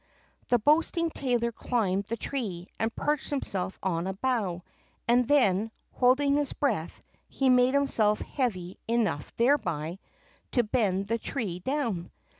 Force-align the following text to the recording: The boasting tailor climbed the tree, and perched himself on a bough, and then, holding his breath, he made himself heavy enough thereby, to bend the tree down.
The 0.49 0.57
boasting 0.57 1.11
tailor 1.11 1.51
climbed 1.51 2.05
the 2.05 2.17
tree, 2.17 2.67
and 2.79 2.95
perched 2.95 3.29
himself 3.29 3.77
on 3.83 4.07
a 4.07 4.13
bough, 4.15 4.63
and 5.07 5.27
then, 5.27 5.69
holding 5.91 6.37
his 6.37 6.53
breath, 6.53 7.03
he 7.29 7.49
made 7.51 7.75
himself 7.75 8.17
heavy 8.19 8.79
enough 8.87 9.31
thereby, 9.35 9.99
to 10.53 10.63
bend 10.63 11.07
the 11.07 11.19
tree 11.19 11.59
down. 11.59 12.09